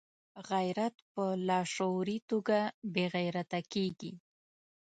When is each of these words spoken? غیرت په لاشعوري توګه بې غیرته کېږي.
غیرت 0.49 0.95
په 1.13 1.23
لاشعوري 1.47 2.17
توګه 2.29 2.59
بې 2.93 3.05
غیرته 3.15 3.59
کېږي. 3.73 4.13